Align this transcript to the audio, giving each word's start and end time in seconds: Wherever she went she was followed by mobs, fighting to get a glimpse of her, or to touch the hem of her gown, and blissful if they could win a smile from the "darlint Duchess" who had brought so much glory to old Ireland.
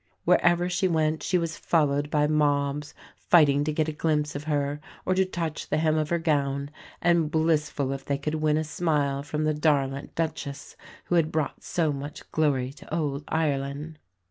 Wherever 0.25 0.67
she 0.67 0.87
went 0.87 1.21
she 1.21 1.37
was 1.37 1.57
followed 1.57 2.09
by 2.09 2.25
mobs, 2.25 2.95
fighting 3.15 3.63
to 3.65 3.71
get 3.71 3.87
a 3.87 3.91
glimpse 3.91 4.35
of 4.35 4.45
her, 4.45 4.81
or 5.05 5.13
to 5.13 5.25
touch 5.25 5.69
the 5.69 5.77
hem 5.77 5.95
of 5.95 6.09
her 6.09 6.17
gown, 6.17 6.71
and 7.03 7.29
blissful 7.29 7.91
if 7.91 8.03
they 8.03 8.17
could 8.17 8.33
win 8.41 8.57
a 8.57 8.63
smile 8.63 9.21
from 9.21 9.43
the 9.43 9.53
"darlint 9.53 10.15
Duchess" 10.15 10.75
who 11.05 11.13
had 11.13 11.31
brought 11.31 11.61
so 11.63 11.93
much 11.93 12.31
glory 12.31 12.73
to 12.73 12.91
old 12.91 13.23
Ireland. 13.27 13.99